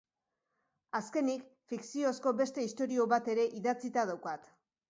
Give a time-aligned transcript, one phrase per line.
[0.99, 1.43] Azkenik,
[1.73, 4.53] fikziozko beste istorio bat ere idatzita daukat.